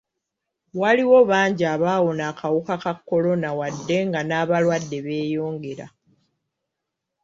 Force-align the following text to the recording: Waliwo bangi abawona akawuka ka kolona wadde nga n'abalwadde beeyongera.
Waliwo 0.81 1.19
bangi 1.31 1.63
abawona 1.73 2.23
akawuka 2.31 2.75
ka 2.83 2.93
kolona 3.07 3.49
wadde 3.59 3.97
nga 4.07 4.21
n'abalwadde 4.23 4.97
beeyongera. 5.05 5.87